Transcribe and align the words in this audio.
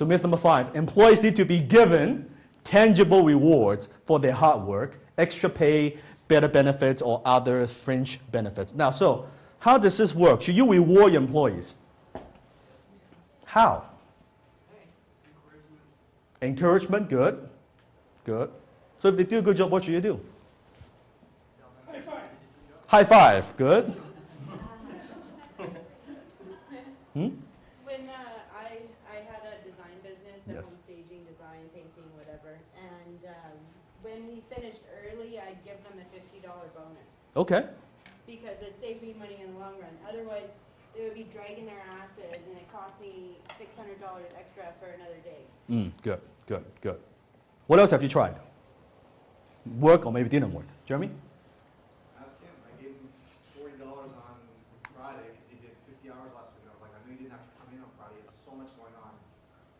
So 0.00 0.06
myth 0.06 0.22
number 0.22 0.38
five, 0.38 0.74
employees 0.74 1.22
need 1.22 1.36
to 1.36 1.44
be 1.44 1.58
given 1.58 2.24
tangible 2.64 3.22
rewards 3.22 3.90
for 4.06 4.18
their 4.18 4.32
hard 4.32 4.62
work, 4.62 4.98
extra 5.18 5.50
pay, 5.50 5.98
better 6.26 6.48
benefits, 6.48 7.02
or 7.02 7.20
other 7.26 7.66
fringe 7.66 8.18
benefits. 8.32 8.74
Now, 8.74 8.88
so 8.88 9.28
how 9.58 9.76
does 9.76 9.98
this 9.98 10.14
work? 10.14 10.40
Should 10.40 10.54
you 10.54 10.72
reward 10.72 11.12
your 11.12 11.20
employees? 11.20 11.74
How? 13.44 13.90
Encouragement, 16.40 17.10
good. 17.10 17.46
Good. 18.24 18.48
So 19.00 19.08
if 19.08 19.18
they 19.18 19.24
do 19.24 19.40
a 19.40 19.42
good 19.42 19.58
job, 19.58 19.70
what 19.70 19.84
should 19.84 19.92
you 19.92 20.00
do? 20.00 20.18
High 21.86 22.00
five. 22.00 22.22
High 22.86 23.04
five, 23.04 23.56
good. 23.58 23.94
Hmm? 27.12 27.30
When 27.82 28.08
uh, 28.08 28.56
I, 28.56 28.86
I 29.10 29.16
had 29.26 29.42
a 29.42 29.68
design 29.68 29.90
business, 30.50 30.64
Yes. 30.64 30.64
home 30.68 30.78
staging, 30.78 31.22
design, 31.24 31.62
painting, 31.74 32.08
whatever, 32.18 32.58
and 32.76 33.20
um, 33.26 33.56
when 34.02 34.26
we 34.26 34.42
finished 34.54 34.82
early, 35.06 35.38
I'd 35.38 35.62
give 35.64 35.78
them 35.84 35.98
a 36.00 36.06
fifty 36.14 36.40
dollar 36.40 36.68
bonus 36.74 37.28
Okay. 37.36 37.66
because 38.26 38.58
it 38.62 38.74
saved 38.80 39.02
me 39.02 39.14
money 39.18 39.38
in 39.42 39.52
the 39.54 39.58
long 39.58 39.74
run. 39.78 39.94
Otherwise, 40.08 40.48
they 40.96 41.04
would 41.04 41.14
be 41.14 41.28
dragging 41.32 41.66
their 41.66 41.82
asses, 42.02 42.40
and 42.48 42.56
it 42.56 42.66
cost 42.72 42.98
me 43.00 43.38
six 43.58 43.76
hundred 43.76 44.00
dollars 44.00 44.26
extra 44.38 44.72
for 44.80 44.88
another 44.90 45.20
day. 45.22 45.42
Mm, 45.70 45.92
good, 46.02 46.20
good, 46.46 46.64
good. 46.80 46.98
What 47.66 47.78
else 47.78 47.90
have 47.90 48.02
you 48.02 48.08
tried? 48.08 48.34
Work 49.78 50.06
or 50.06 50.12
maybe 50.12 50.28
didn't 50.28 50.52
work? 50.52 50.66
Jeremy? 50.88 51.10
Ask 52.18 52.34
him. 52.40 52.50
I 52.66 52.72
gave 52.82 52.96
him 52.96 53.08
forty 53.54 53.76
dollars 53.76 54.10
on 54.16 54.34
Friday 54.96 55.28
because 55.36 55.46
he 55.52 55.56
did 55.60 55.76
fifty 55.86 56.08
hours 56.10 56.32
last 56.34 56.56
week. 56.56 56.64
I 56.66 56.72
was 56.74 56.82
like, 56.88 56.94
I 56.96 57.00
knew 57.04 57.12
you 57.14 57.28
didn't 57.28 57.36
have 57.36 57.44
to 57.44 57.52
come 57.60 57.68
in 57.76 57.78
on 57.84 57.92
Friday. 58.00 58.18
It's 58.24 58.34
so 58.40 58.56
much 58.56 58.72
going 58.80 58.96
on. 59.04 59.12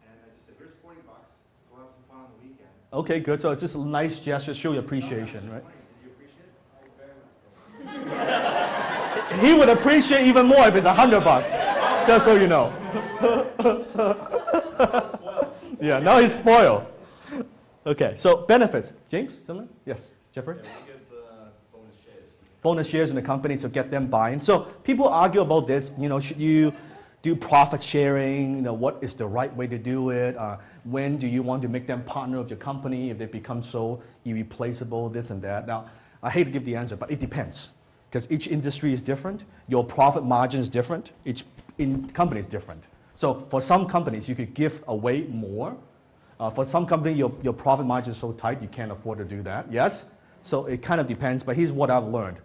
And 0.05 0.13
I 0.21 0.29
just 0.37 0.47
said, 0.47 0.61
here's 0.61 0.77
forty 0.85 1.00
bucks. 1.11 1.31
Go 1.71 1.79
have 1.81 1.89
some 1.89 1.97
fun 2.09 2.19
on 2.19 2.27
the 2.39 2.49
weekend. 2.49 2.69
Okay, 2.93 3.21
good. 3.21 3.41
So 3.41 3.51
it's 3.51 3.63
just 3.63 3.75
a 3.75 3.79
nice 3.79 4.21
gesture, 4.21 4.55
show 4.55 4.73
your 4.73 4.83
appreciation, 4.83 5.51
right? 5.51 5.65
Appreciate? 7.85 8.61
He 9.41 9.55
would 9.55 9.69
appreciate 9.69 10.27
even 10.27 10.47
more 10.47 10.67
if 10.67 10.75
it's 10.75 10.87
a 10.87 10.93
hundred 10.93 11.23
bucks. 11.23 11.53
Just 12.07 12.25
so 12.25 12.35
you 12.35 12.49
know. 12.49 12.73
yeah, 15.81 16.01
now 16.01 16.19
he's 16.19 16.35
spoiled. 16.35 16.85
Okay, 17.87 18.15
so 18.17 18.39
benefits. 18.39 18.93
James, 19.09 19.33
something? 19.47 19.69
Yes, 19.87 20.09
Jeffrey? 20.35 20.57
Yeah, 20.57 20.63
we 20.63 20.93
give 20.93 21.01
uh, 21.13 21.49
bonus 21.73 21.97
shares. 22.05 22.25
bonus 22.61 22.87
shares 22.89 23.11
in 23.11 23.17
the 23.17 23.23
company 23.23 23.57
to 23.59 23.69
get 23.69 23.91
them 23.91 24.09
buy-in. 24.09 24.41
So 24.41 24.61
people 24.83 25.09
argue 25.09 25.41
about 25.41 25.67
this. 25.67 25.93
You 25.99 26.09
know, 26.09 26.19
should 26.19 26.39
you 26.39 26.75
do 27.23 27.37
profit 27.37 27.83
sharing? 27.83 28.57
You 28.57 28.63
know, 28.63 28.73
what 28.73 28.99
is 29.03 29.15
the 29.15 29.27
right 29.27 29.55
way 29.55 29.67
to 29.67 29.79
do 29.79 30.11
it? 30.11 30.37
Uh, 30.37 30.57
when 30.85 31.19
do 31.19 31.27
you 31.27 31.43
want 31.43 31.63
to 31.63 31.69
make 31.69 31.87
them 31.87 32.03
partner 32.05 32.39
of 32.39 32.49
your 32.49 32.59
company 32.59 33.11
if 33.11 33.19
they 33.19 33.27
become 33.27 33.63
so 33.63 34.03
irreplaceable? 34.25 35.09
This 35.09 35.31
and 35.31 35.43
that. 35.43 35.67
Now, 35.67 35.91
I 36.23 36.31
hate 36.31 36.45
to 36.45 36.51
give 36.51 36.65
the 36.65 36.77
answer, 36.77 36.97
but 36.97 37.11
it 37.11 37.21
depends 37.21 37.71
because 38.09 38.31
each 38.31 38.49
industry 38.49 38.93
is 38.93 39.01
different. 39.01 39.45
Your 39.69 39.85
profit 39.85 40.25
margin 40.25 40.61
is 40.61 40.69
different. 40.69 41.13
Each 41.25 41.45
company 42.13 42.41
is 42.41 42.47
different. 42.47 42.83
So 43.15 43.47
for 43.51 43.61
some 43.61 43.87
companies, 43.87 44.29
you 44.29 44.35
could 44.35 44.55
give 44.55 44.83
away 44.89 45.23
more. 45.29 45.77
Uh, 46.39 46.51
for 46.51 46.65
some 46.65 46.87
company, 46.87 47.15
your, 47.15 47.33
your 47.43 47.53
profit 47.53 47.87
margin 47.87 48.13
is 48.13 48.19
so 48.19 48.33
tight 48.33 48.63
you 48.63 48.69
can't 48.69 48.91
afford 48.91 49.19
to 49.19 49.25
do 49.25 49.43
that. 49.43 49.71
Yes? 49.71 50.07
So 50.43 50.67
it 50.67 50.83
kind 50.83 51.01
of 51.01 51.07
depends, 51.07 51.43
but 51.43 51.55
here's 51.55 51.71
what 51.71 51.91
I've 51.91 52.09
learned. 52.09 52.39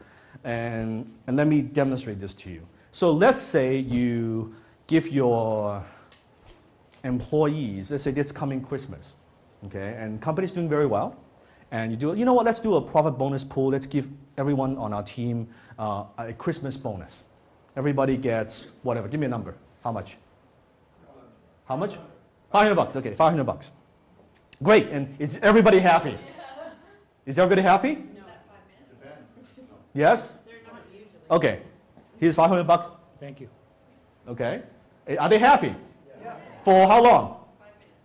And, 0.44 1.10
and 1.28 1.38
let 1.38 1.48
me 1.48 1.62
demonstrate 1.62 2.20
this 2.20 2.34
to 2.36 2.50
you. 2.50 2.68
So 2.92 3.12
let's 3.12 3.38
say 3.38 3.78
you 3.78 4.54
give 4.88 5.08
your 5.08 5.84
employees, 7.04 7.92
let's 7.92 8.04
say 8.04 8.12
this 8.12 8.32
coming 8.32 8.62
Christmas, 8.62 9.08
okay, 9.66 9.96
and 10.00 10.22
company's 10.22 10.52
doing 10.52 10.70
very 10.70 10.86
well, 10.86 11.16
and 11.72 11.92
you 11.92 11.98
do, 11.98 12.14
you 12.14 12.26
know 12.26 12.34
what, 12.34 12.46
let's 12.46 12.60
do 12.60 12.76
a 12.76 12.82
profit 12.82 13.18
bonus 13.18 13.44
pool. 13.44 13.70
Let's 13.70 13.86
give 13.88 14.08
everyone 14.38 14.78
on 14.78 14.94
our 14.94 15.04
team 15.04 15.48
uh, 15.80 16.06
a 16.18 16.34
Christmas 16.34 16.78
bonus. 16.78 17.24
Everybody 17.76 18.16
gets 18.18 18.72
whatever. 18.84 19.08
Give 19.08 19.20
me 19.20 19.26
a 19.26 19.30
number. 19.30 19.56
How 19.84 19.92
much? 19.92 20.18
How 21.66 21.76
much? 21.76 21.98
500 22.52 22.76
bucks. 22.76 22.96
Okay, 22.96 23.14
500 23.14 23.44
bucks. 23.44 23.72
Great. 24.64 24.88
And 24.90 25.16
is 25.20 25.40
everybody 25.42 25.80
happy? 25.80 26.18
Is 27.26 27.40
everybody 27.40 27.64
happy? 27.64 27.96
No, 27.96 28.22
Yes? 29.96 30.36
they're 30.46 30.56
not 30.72 30.82
usually. 30.94 31.10
Okay. 31.32 31.62
Here's 32.20 32.36
500 32.36 32.64
bucks. 32.66 32.92
Thank 33.20 33.42
you. 33.42 33.50
Okay. 34.28 34.62
Eh, 35.08 35.16
Are 35.18 35.30
they 35.30 35.38
happy? 35.40 35.76
For 36.64 36.88
how 36.88 37.04
long? 37.04 37.38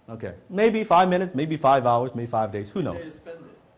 Okay. 0.09 0.35
Maybe 0.51 0.85
five 0.85 1.09
minutes, 1.09 1.35
maybe 1.35 1.57
five 1.57 1.87
hours, 1.87 2.15
maybe 2.15 2.27
five 2.27 2.53
days. 2.53 2.69
Who 2.71 2.83
knows? 2.83 3.21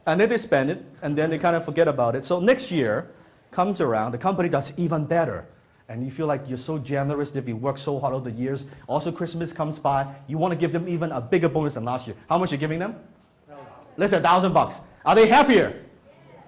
And 0.06 0.20
then 0.20 0.28
they 0.28 0.38
spend 0.38 0.70
it, 0.70 0.84
and 1.02 1.16
then 1.16 1.30
they 1.30 1.38
kind 1.38 1.54
of 1.54 1.64
forget 1.64 1.86
about 1.86 2.16
it. 2.16 2.24
So 2.24 2.40
next 2.40 2.70
year 2.72 3.12
comes 3.52 3.80
around, 3.80 4.12
the 4.12 4.18
company 4.18 4.48
does 4.48 4.72
even 4.76 5.04
better. 5.04 5.46
And 5.88 6.04
you 6.04 6.10
feel 6.10 6.26
like 6.26 6.48
you're 6.48 6.56
so 6.58 6.78
generous 6.78 7.36
if 7.36 7.46
you 7.46 7.54
work 7.54 7.76
so 7.78 7.98
hard 8.00 8.14
over 8.14 8.28
the 8.30 8.36
years. 8.36 8.64
Also, 8.88 9.12
Christmas 9.12 9.52
comes 9.52 9.78
by, 9.78 10.06
you 10.26 10.38
want 10.38 10.52
to 10.52 10.56
give 10.58 10.72
them 10.72 10.88
even 10.88 11.12
a 11.12 11.20
bigger 11.20 11.48
bonus 11.48 11.74
than 11.74 11.84
last 11.84 12.06
year. 12.06 12.16
How 12.28 12.38
much 12.38 12.50
are 12.50 12.54
you 12.54 12.58
giving 12.60 12.78
them? 12.78 12.96
Let's 13.96 14.10
say 14.12 14.18
a 14.18 14.20
thousand 14.22 14.54
bucks. 14.54 14.76
Are 15.04 15.14
they 15.14 15.28
happier? 15.28 15.84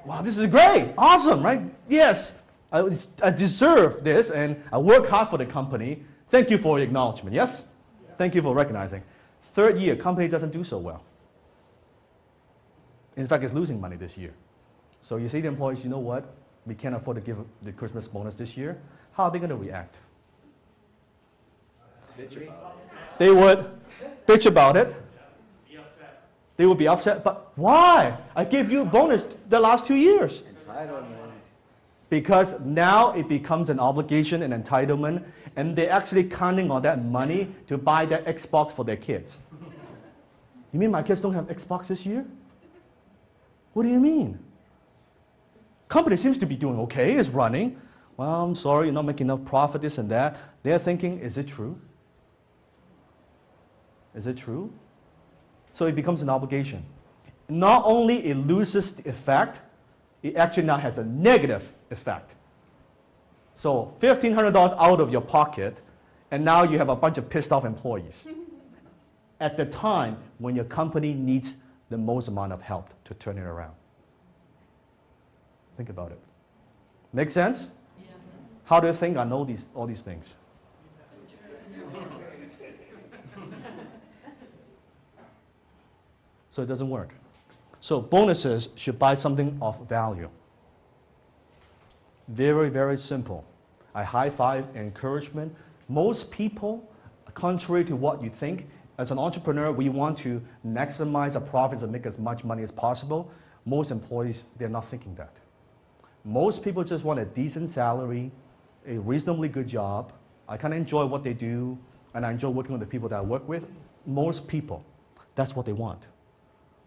Wow, 0.07 0.23
this 0.23 0.39
is 0.39 0.49
great. 0.51 0.95
Awesome, 0.97 1.43
right? 1.43 1.61
Yes, 1.89 2.35
I 2.73 3.31
deserve 3.31 4.03
this 4.03 4.31
and 4.31 4.61
I 4.73 4.79
work 4.79 5.07
hard 5.09 5.29
for 5.29 5.37
the 5.39 5.47
company. 5.47 6.03
Thank 6.29 6.51
you 6.51 6.59
for 6.59 6.79
your 6.79 6.87
acknowledgement. 6.87 7.35
Yes? 7.35 7.65
Thank 8.19 8.35
you 8.35 8.43
for 8.43 8.55
recognizing. 8.55 9.03
Third 9.53 9.79
year, 9.79 9.97
company 9.97 10.29
doesn't 10.29 10.51
do 10.51 10.65
so 10.65 10.79
well. 10.79 11.03
In 13.17 13.27
fact, 13.27 13.45
it's 13.45 13.55
losing 13.55 13.81
money 13.81 13.97
this 13.97 14.17
year. 14.17 14.33
So 15.01 15.17
you 15.17 15.29
say 15.29 15.39
to 15.39 15.43
the 15.43 15.49
employees, 15.49 15.85
you 15.85 15.91
know 15.91 15.99
what? 15.99 16.35
We 16.67 16.75
can't 16.75 16.95
afford 16.95 17.17
to 17.17 17.21
give 17.21 17.39
the 17.63 17.73
Christmas 17.73 18.09
bonus 18.09 18.35
this 18.35 18.57
year. 18.57 18.81
How 19.13 19.25
are 19.25 19.31
they 19.31 19.39
going 19.39 19.51
to 19.51 19.57
react? 19.57 19.97
They 23.19 23.31
would 23.31 23.67
bitch 24.27 24.47
about 24.47 24.77
it. 24.77 24.95
They 26.57 26.67
would 26.67 26.79
be 26.79 26.89
upset. 26.89 27.25
But 27.25 27.53
why? 27.57 28.17
I 28.37 28.45
gave 28.45 28.71
you 28.71 28.83
a 28.83 28.85
bonus 28.85 29.27
the 29.49 29.59
last 29.59 29.87
two 29.87 29.97
years. 29.97 30.43
Entitlement. 30.69 31.31
Because 32.11 32.61
now 32.61 33.13
it 33.13 33.29
becomes 33.29 33.71
an 33.71 33.81
obligation 33.81 34.43
an 34.43 34.63
entitlement, 34.63 35.25
and 35.57 35.77
they're 35.77 35.91
actually 35.91 36.25
counting 36.25 36.71
on 36.71 36.83
that 36.83 37.05
money 37.05 37.55
to 37.67 37.79
buy 37.79 38.07
that 38.07 38.27
Xbox 38.27 38.73
for 38.73 38.85
their 38.85 38.97
kids. 38.97 39.39
You 40.73 40.81
mean 40.81 40.91
my 40.91 41.03
kids 41.03 41.21
don't 41.21 41.35
have 41.35 41.47
Xbox 41.47 41.87
this 41.87 42.05
year? 42.05 42.27
What 43.73 43.85
do 43.85 43.89
you 43.89 44.01
mean? 44.01 44.39
Company 45.89 46.17
seems 46.17 46.39
to 46.39 46.47
be 46.47 46.57
doing 46.57 46.79
okay, 46.81 47.15
it's 47.15 47.29
running. 47.29 47.81
Well, 48.17 48.45
I'm 48.45 48.55
sorry, 48.55 48.87
you're 48.87 48.95
not 48.95 49.05
making 49.05 49.27
enough 49.27 49.45
profit, 49.45 49.83
this 49.83 49.99
and 49.99 50.09
that. 50.11 50.37
They're 50.63 50.79
thinking, 50.79 51.21
is 51.21 51.39
it 51.39 51.47
true? 51.47 51.81
Is 54.15 54.27
it 54.27 54.37
true? 54.37 54.73
So 55.73 55.87
it 55.87 55.95
becomes 55.95 56.23
an 56.23 56.29
obligation. 56.29 56.85
Not 57.49 57.83
only 57.85 58.25
it 58.27 58.37
loses 58.37 58.95
the 58.95 59.09
effect, 59.09 59.61
it 60.23 60.37
actually 60.37 60.65
now 60.65 60.79
has 60.79 60.99
a 60.99 61.05
negative 61.05 61.73
effect. 61.91 62.35
So 63.55 63.95
$1,500 64.01 64.77
out 64.79 65.01
of 65.01 65.11
your 65.11 65.21
pocket, 65.21 65.81
and 66.31 66.45
now 66.45 66.65
you 66.65 66.79
have 66.79 66.89
a 66.89 66.97
bunch 66.97 67.19
of 67.19 67.31
pissed 67.31 67.53
off 67.53 67.65
employees. 67.65 68.15
At 69.41 69.57
the 69.57 69.65
time 69.67 70.17
when 70.39 70.55
your 70.55 70.65
company 70.65 71.15
needs 71.15 71.57
the 71.91 71.99
most 71.99 72.29
amount 72.29 72.53
of 72.53 72.63
help 72.63 72.91
to 73.05 73.15
turn 73.15 73.39
it 73.39 73.43
around. 73.43 73.75
Think 75.77 75.89
about 75.89 76.13
it. 76.13 76.21
Make 77.13 77.31
sense? 77.31 77.71
How 78.65 78.81
do 78.81 78.87
you 78.87 78.93
think 78.95 79.17
I 79.17 79.25
know 79.25 79.45
these, 79.45 79.67
all 79.75 79.87
these 79.87 80.01
things? 80.01 80.25
so 86.49 86.63
it 86.63 86.67
doesn't 86.67 86.89
work. 86.89 87.15
So 87.81 88.01
bonuses 88.01 88.71
should 88.77 88.99
buy 88.99 89.13
something 89.15 89.59
of 89.61 89.87
value. 89.87 90.31
Very, 92.29 92.71
very 92.71 92.97
simple. 92.97 93.45
I 93.95 94.03
high 94.03 94.31
five 94.31 94.65
encouragement. 94.75 95.55
Most 95.89 96.31
people, 96.31 96.91
contrary 97.35 97.85
to 97.85 97.97
what 97.97 98.23
you 98.23 98.31
think, 98.31 98.67
as 98.97 99.11
an 99.11 99.19
entrepreneur, 99.19 99.73
we 99.73 99.89
want 99.89 100.17
to 100.19 100.41
maximize 100.67 101.35
our 101.35 101.41
profits 101.41 101.83
and 101.83 101.93
make 101.93 102.07
as 102.07 102.19
much 102.19 102.45
money 102.45 102.63
as 102.63 102.71
possible. 102.71 103.31
Most 103.65 103.91
employees, 103.91 104.45
they're 104.57 104.69
not 104.69 104.85
thinking 104.85 105.15
that. 105.17 105.33
Most 106.25 106.63
people 106.63 106.85
just 106.85 107.05
want 107.05 107.21
a 107.21 107.25
decent 107.25 107.69
salary, 107.69 108.31
a 108.87 108.97
reasonably 108.99 109.49
good 109.49 109.67
job. 109.67 110.13
I 110.49 110.57
kind 110.57 110.73
of 110.73 110.79
enjoy 110.79 111.07
what 111.07 111.25
they 111.25 111.35
do, 111.35 111.77
and 112.15 112.25
I 112.25 112.31
enjoy 112.31 112.51
working 112.51 112.73
with 112.73 112.81
the 112.81 112.87
people 112.87 113.09
that 113.09 113.19
I 113.19 113.23
work 113.23 113.47
with. 113.49 113.65
Most 114.07 114.47
people, 114.47 114.85
that's 115.35 115.57
what 115.57 115.67
they 115.67 115.73
want. 115.73 116.07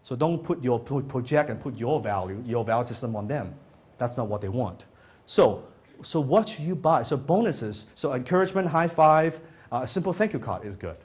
So 0.02 0.16
don't 0.16 0.42
put 0.42 0.62
your 0.62 0.80
project 0.80 1.50
and 1.50 1.60
put 1.60 1.76
your 1.76 2.00
value, 2.00 2.42
your 2.46 2.64
value 2.64 2.86
system 2.86 3.14
on 3.14 3.28
them. 3.28 3.54
That's 3.98 4.16
not 4.16 4.28
what 4.28 4.40
they 4.40 4.48
want. 4.48 4.86
So, 5.28 5.62
so 6.00 6.20
what 6.20 6.58
you 6.58 6.74
buy? 6.74 7.02
So 7.02 7.14
bonuses, 7.14 7.84
so 7.94 8.14
encouragement, 8.14 8.66
high 8.66 8.88
five, 8.88 9.38
uh, 9.70 9.80
a 9.82 9.86
simple 9.86 10.14
thank 10.14 10.32
you 10.32 10.38
card 10.38 10.64
is 10.64 10.74
good. 10.74 10.96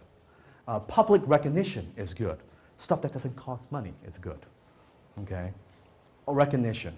Uh, 0.65 0.79
public 0.79 1.21
recognition 1.25 1.91
is 1.97 2.13
good. 2.13 2.37
Stuff 2.77 3.01
that 3.01 3.11
doesn't 3.11 3.35
cost 3.35 3.69
money 3.69 3.93
is 4.07 4.17
good. 4.17 4.39
Okay? 5.23 5.51
Or 6.25 6.35
recognition. 6.35 6.95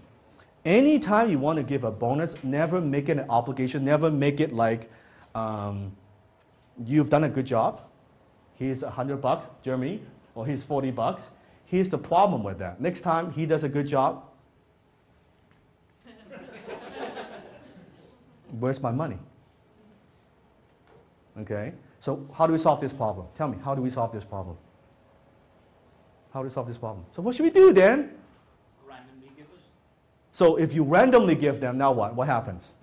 Anytime 0.65 1.31
you 1.31 1.39
want 1.39 1.57
to 1.57 1.63
give 1.63 1.83
a 1.83 1.89
bonus, 1.89 2.35
never 2.43 2.79
make 2.79 3.09
it 3.09 3.17
an 3.17 3.25
obligation, 3.27 3.83
never 3.83 4.11
make 4.11 4.39
it 4.39 4.53
like 4.53 4.91
um, 5.33 5.91
you've 6.85 7.09
done 7.09 7.23
a 7.23 7.29
good 7.29 7.47
job. 7.47 7.81
Here's 8.53 8.83
a 8.83 8.91
hundred 8.91 9.17
bucks, 9.17 9.47
Jeremy, 9.63 9.99
or 10.35 10.45
here's 10.45 10.63
40 10.63 10.91
bucks. 10.91 11.23
Here's 11.65 11.89
the 11.89 11.97
problem 11.97 12.43
with 12.43 12.59
that. 12.59 12.79
Next 12.79 13.01
time 13.01 13.31
he 13.31 13.47
does 13.47 13.63
a 13.63 13.69
good 13.69 13.87
job, 13.87 14.25
where's 18.59 18.81
my 18.81 18.91
money? 18.91 19.19
Okay? 21.39 21.73
So 21.99 22.27
how 22.33 22.47
do 22.47 22.53
we 22.53 22.59
solve 22.59 22.79
this 22.81 22.93
problem? 22.93 23.27
Tell 23.37 23.47
me, 23.47 23.57
how 23.63 23.75
do 23.75 23.81
we 23.81 23.89
solve 23.89 24.11
this 24.11 24.23
problem? 24.23 24.57
How 26.33 26.41
do 26.41 26.47
we 26.47 26.53
solve 26.53 26.67
this 26.67 26.77
problem? 26.77 27.05
So 27.15 27.21
what 27.21 27.35
should 27.35 27.43
we 27.43 27.49
do 27.49 27.73
then? 27.73 28.11
Randomly 28.87 29.31
give 29.37 29.45
us. 29.47 29.61
So 30.31 30.57
if 30.57 30.73
you 30.73 30.83
randomly 30.83 31.35
give 31.35 31.59
them, 31.59 31.77
now 31.77 31.91
what? 31.91 32.15
What 32.15 32.27
happens? 32.27 32.73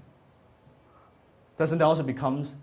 Doesn't 1.58 1.78
that 1.78 1.84
also 1.84 2.02
becomes 2.02 2.54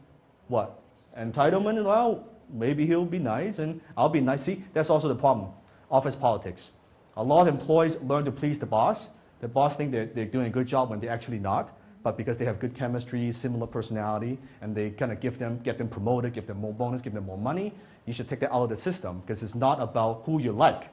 what? 0.47 0.79
Entitlement? 1.17 1.83
Well, 1.83 2.27
maybe 2.51 2.85
he'll 2.85 3.05
be 3.05 3.19
nice 3.19 3.59
and 3.59 3.81
I'll 3.95 4.09
be 4.09 4.21
nice. 4.21 4.43
See, 4.43 4.63
that's 4.73 4.89
also 4.89 5.07
the 5.07 5.15
problem. 5.15 5.51
Office 5.91 6.15
politics. 6.15 6.69
A 7.17 7.23
lot 7.23 7.47
of 7.47 7.59
employees 7.59 8.01
learn 8.01 8.25
to 8.25 8.31
please 8.31 8.59
the 8.59 8.65
boss. 8.65 9.07
The 9.41 9.47
boss 9.47 9.77
think 9.77 9.91
they're, 9.91 10.07
they're 10.07 10.25
doing 10.25 10.47
a 10.47 10.49
good 10.49 10.67
job 10.67 10.89
when 10.89 10.99
they're 10.99 11.09
actually 11.09 11.39
not. 11.39 11.77
But 12.01 12.17
because 12.17 12.37
they 12.37 12.45
have 12.45 12.59
good 12.59 12.75
chemistry, 12.75 13.31
similar 13.33 13.67
personality, 13.67 14.37
and 14.61 14.73
they 14.73 14.91
kind 14.91 15.11
of 15.11 15.19
give 15.19 15.37
them, 15.37 15.59
get 15.63 15.77
them 15.77 15.89
promoted, 15.89 16.33
give 16.33 16.47
them 16.47 16.57
more 16.57 16.73
bonus, 16.73 17.01
give 17.01 17.13
them 17.13 17.25
more 17.25 17.37
money, 17.37 17.73
you 18.05 18.13
should 18.13 18.29
take 18.29 18.39
that 18.39 18.53
out 18.53 18.63
of 18.63 18.69
the 18.69 18.77
system 18.77 19.19
because 19.19 19.43
it's 19.43 19.55
not 19.55 19.81
about 19.81 20.23
who 20.25 20.39
you 20.39 20.51
like. 20.51 20.89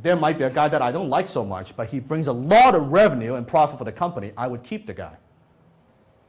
There 0.00 0.16
might 0.16 0.38
be 0.38 0.44
a 0.44 0.50
guy 0.50 0.68
that 0.68 0.82
I 0.82 0.92
don't 0.92 1.08
like 1.08 1.28
so 1.28 1.44
much, 1.44 1.74
but 1.76 1.88
he 1.88 1.98
brings 1.98 2.26
a 2.26 2.32
lot 2.32 2.74
of 2.74 2.92
revenue 2.92 3.34
and 3.34 3.46
profit 3.48 3.78
for 3.78 3.84
the 3.84 3.92
company. 3.92 4.32
I 4.36 4.46
would 4.46 4.62
keep 4.62 4.86
the 4.86 4.94
guy. 4.94 5.16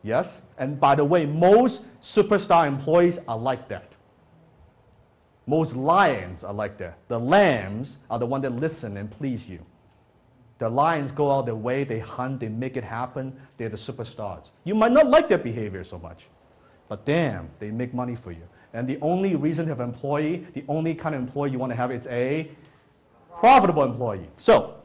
Yes? 0.02 0.42
And 0.58 0.80
by 0.80 0.96
the 0.96 1.06
way, 1.06 1.26
most 1.26 1.84
superstar 2.02 2.68
employees 2.68 3.20
are 3.28 3.38
like 3.38 3.68
that. 3.68 3.92
Most 5.46 5.76
lions 5.76 6.44
are 6.44 6.54
like 6.54 6.78
that. 6.78 7.00
The 7.08 7.20
lambs 7.20 7.98
are 8.10 8.18
the 8.18 8.26
ones 8.26 8.44
that 8.44 8.52
listen 8.52 8.98
and 8.98 9.12
please 9.12 9.48
you. 9.48 9.66
The 10.60 10.70
lions 10.70 11.12
go 11.14 11.32
out 11.32 11.46
their 11.46 11.56
way, 11.56 11.84
they 11.86 12.00
hunt, 12.00 12.42
they 12.42 12.50
make 12.50 12.76
it 12.78 12.84
happen. 12.84 13.34
They're 13.58 13.70
the 13.70 13.78
superstars. 13.78 14.50
You 14.66 14.76
might 14.76 14.92
not 14.92 15.08
like 15.08 15.30
their 15.30 15.38
behavior 15.38 15.84
so 15.84 15.98
much, 15.98 16.28
but 16.90 17.06
damn, 17.06 17.50
they 17.60 17.72
make 17.72 17.94
money 17.94 18.16
for 18.16 18.32
you. 18.32 18.44
And 18.74 18.88
the 18.88 19.00
only 19.02 19.36
reason 19.36 19.66
to 19.66 19.72
have 19.72 19.80
an 19.80 19.90
employee, 19.90 20.46
the 20.54 20.64
only 20.68 20.94
kind 20.94 21.16
of 21.16 21.22
employee 21.22 21.52
you 21.52 21.60
want 21.60 21.72
to 21.72 21.76
have, 21.78 21.92
it's 21.92 22.08
a 22.08 22.52
profitable 23.40 23.84
employee. 23.84 24.30
So, 24.38 24.76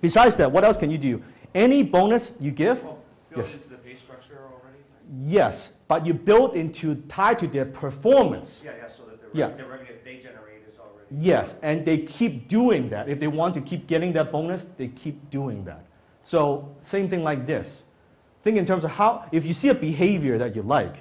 besides 0.00 0.36
that, 0.36 0.50
what 0.50 0.64
else 0.64 0.76
can 0.76 0.90
you 0.90 0.98
do? 0.98 1.22
Any 1.54 1.82
bonus 1.82 2.34
you 2.40 2.50
give, 2.50 2.82
Well, 2.84 2.98
built 3.30 3.46
Yes. 3.46 3.54
into 3.54 3.68
the 3.70 3.76
pay 3.76 3.94
structure 3.94 4.38
already? 4.42 4.78
yes, 5.24 5.72
but 5.88 6.04
you 6.04 6.12
build 6.14 6.54
into 6.56 6.96
tied 7.08 7.38
to 7.38 7.46
their 7.46 7.64
performance. 7.64 8.60
Yeah, 8.64 8.72
yeah, 8.82 8.88
so 8.88 9.04
that 9.04 9.32
the, 9.32 9.38
Yeah. 9.38 9.48
the 9.50 9.64
revenue 9.64 9.92
they 10.04 10.16
generate. 10.16 10.45
Yes, 11.10 11.56
and 11.62 11.84
they 11.84 11.98
keep 11.98 12.48
doing 12.48 12.88
that. 12.90 13.08
If 13.08 13.20
they 13.20 13.28
want 13.28 13.54
to 13.54 13.60
keep 13.60 13.86
getting 13.86 14.12
that 14.14 14.32
bonus, 14.32 14.66
they 14.76 14.88
keep 14.88 15.30
doing 15.30 15.64
that. 15.64 15.84
So, 16.22 16.74
same 16.82 17.08
thing 17.08 17.22
like 17.22 17.46
this. 17.46 17.84
Think 18.42 18.56
in 18.56 18.66
terms 18.66 18.84
of 18.84 18.90
how, 18.90 19.26
if 19.32 19.44
you 19.44 19.52
see 19.52 19.68
a 19.68 19.74
behavior 19.74 20.38
that 20.38 20.56
you 20.56 20.62
like, 20.62 20.96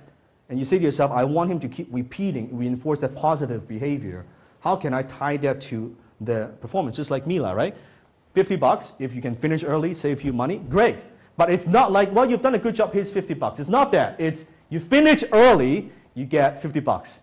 and 0.50 0.60
you 0.60 0.66
say 0.66 0.78
to 0.78 0.84
yourself, 0.84 1.12
I 1.12 1.24
want 1.24 1.50
him 1.50 1.60
to 1.60 1.68
keep 1.68 1.88
repeating, 1.92 2.56
reinforce 2.56 3.00
that 3.00 3.16
positive 3.16 3.68
behavior, 3.68 4.26
how 4.60 4.76
can 4.76 4.94
I 4.94 5.04
tie 5.04 5.38
that 5.38 5.62
to 5.62 5.96
the 6.22 6.52
performance? 6.62 6.96
Just 6.96 7.10
like 7.10 7.26
Mila, 7.26 7.56
right? 7.56 7.76
50 8.34 8.58
bucks, 8.58 8.94
if 9.00 9.16
you 9.16 9.22
can 9.22 9.34
finish 9.34 9.64
early, 9.64 9.94
save 9.94 10.22
you 10.22 10.34
money, 10.34 10.58
great. 10.58 10.98
But 11.38 11.50
it's 11.50 11.68
not 11.68 11.92
like, 11.92 12.12
well, 12.12 12.30
you've 12.30 12.42
done 12.42 12.56
a 12.56 12.60
good 12.60 12.76
job, 12.76 12.94
here's 12.94 13.12
50 13.12 13.34
bucks. 13.36 13.60
It's 13.60 13.70
not 13.70 13.92
that. 13.94 14.20
It's 14.20 14.46
you 14.70 14.80
finish 14.80 15.24
early, 15.32 15.92
you 16.14 16.26
get 16.26 16.62
50 16.62 16.80
bucks. 16.82 17.20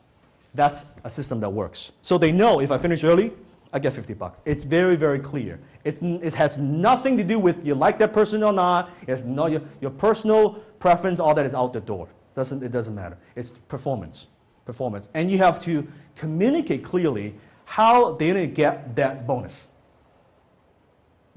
That's 0.55 0.87
a 1.05 1.11
system 1.11 1.41
that 1.41 1.51
works. 1.51 1.93
So 2.03 2.19
they 2.19 2.33
know 2.33 2.61
if 2.61 2.71
I 2.71 2.79
finish 2.79 3.05
early, 3.05 3.33
I 3.73 3.79
get 3.79 3.95
50 3.95 4.15
bucks. 4.15 4.41
It's 4.45 4.65
very, 4.65 4.97
very 4.97 5.19
clear. 5.19 5.59
It's, 5.85 6.03
n- 6.03 6.21
it 6.23 6.35
has 6.35 6.59
nothing 6.59 7.17
to 7.17 7.25
do 7.25 7.39
with 7.39 7.65
you 7.65 7.75
like 7.75 7.99
that 8.01 8.13
person 8.13 8.43
or 8.43 8.53
not. 8.53 8.91
It's 9.09 9.23
no, 9.25 9.47
your, 9.47 9.63
your 9.81 9.91
personal 9.91 10.63
preference, 10.79 11.21
all 11.21 11.35
that 11.35 11.47
is 11.47 11.55
out 11.55 11.73
the 11.73 11.81
door. 11.81 12.09
Doesn't, 12.35 12.63
it 12.63 12.71
doesn't 12.71 12.95
matter. 12.95 13.17
It's 13.35 13.51
performance. 13.51 14.27
Performance. 14.67 15.09
And 15.15 15.31
you 15.31 15.39
have 15.39 15.59
to 15.61 15.87
communicate 16.17 16.85
clearly 16.85 17.35
how 17.65 18.13
they're 18.13 18.35
to 18.35 18.47
get 18.47 18.95
that 18.97 19.27
bonus. 19.27 19.69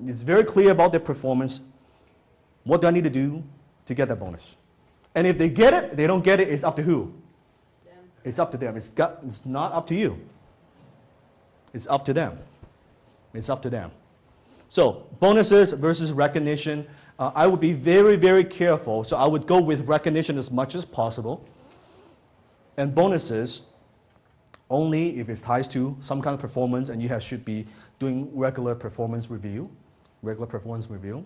It's 0.06 0.22
very 0.22 0.44
clear 0.44 0.72
about 0.72 0.92
their 0.92 1.00
performance. 1.00 1.62
What 2.64 2.82
do 2.82 2.88
I 2.88 2.92
need 2.92 3.06
to 3.06 3.10
do 3.10 3.44
to 3.86 3.94
get 3.94 4.10
that 4.10 4.20
bonus? 4.20 4.58
And 5.14 5.26
if 5.26 5.38
they 5.38 5.48
get 5.48 5.74
it, 5.74 5.96
they 5.96 6.06
don't 6.06 6.24
get 6.24 6.42
it, 6.42 6.50
it's 6.50 6.64
up 6.64 6.76
to 6.76 6.84
who? 6.84 7.14
It's 8.26 8.40
up 8.40 8.52
to 8.52 8.58
them. 8.58 8.76
It's, 8.76 8.90
got, 8.90 9.20
it's 9.26 9.46
not 9.46 9.72
up 9.72 9.86
to 9.88 9.96
you. 9.96 10.20
It's 11.74 11.88
up 11.88 12.04
to 12.06 12.14
them. 12.14 12.40
It's 13.34 13.50
up 13.50 13.62
to 13.62 13.70
them. 13.70 13.92
So, 14.68 15.06
bonuses 15.20 15.74
versus 15.74 16.12
recognition. 16.12 16.88
Uh, 17.20 17.32
I 17.36 17.46
would 17.46 17.60
be 17.60 17.72
very, 17.72 18.16
very 18.16 18.44
careful. 18.44 19.04
So, 19.04 19.16
I 19.16 19.28
would 19.28 19.46
go 19.46 19.62
with 19.62 19.88
recognition 19.88 20.40
as 20.40 20.52
much 20.52 20.74
as 20.74 20.84
possible. 20.84 21.48
And 22.78 22.96
bonuses 22.96 23.62
only 24.72 25.20
if 25.20 25.30
it 25.30 25.40
ties 25.40 25.68
to 25.70 25.96
some 26.00 26.22
kind 26.22 26.34
of 26.34 26.40
performance 26.40 26.90
and 26.90 27.02
you 27.02 27.08
have, 27.10 27.22
should 27.22 27.46
be 27.46 27.68
doing 28.00 28.36
regular 28.36 28.74
performance 28.74 29.30
review. 29.30 29.70
Regular 30.24 30.48
performance 30.48 30.90
review. 30.90 31.24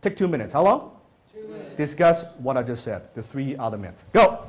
Take 0.00 0.14
two 0.14 0.28
minutes. 0.28 0.52
How 0.52 0.62
long? 0.62 0.96
Two 1.34 1.48
minutes. 1.48 1.76
Discuss 1.76 2.26
what 2.38 2.56
I 2.56 2.62
just 2.62 2.84
said, 2.84 3.12
the 3.14 3.22
three 3.22 3.56
other 3.56 3.76
myths. 3.76 4.04
Go! 4.12 4.46